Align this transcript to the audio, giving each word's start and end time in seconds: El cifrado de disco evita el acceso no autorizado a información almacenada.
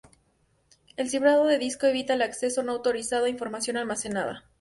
El 0.97 1.09
cifrado 1.11 1.45
de 1.45 1.59
disco 1.59 1.85
evita 1.85 2.15
el 2.15 2.23
acceso 2.23 2.63
no 2.63 2.71
autorizado 2.71 3.25
a 3.25 3.29
información 3.29 3.77
almacenada. 3.77 4.43